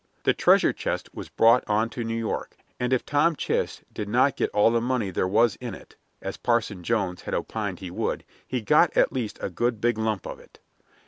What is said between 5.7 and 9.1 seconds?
it (as Parson Jones had opined he would) he got